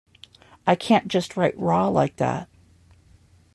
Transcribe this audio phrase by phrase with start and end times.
[0.65, 2.49] I can't just write raw like that.